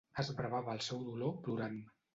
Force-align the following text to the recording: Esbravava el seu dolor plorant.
Esbravava 0.21 0.73
el 0.79 0.83
seu 0.87 1.05
dolor 1.11 1.39
plorant. 1.47 1.83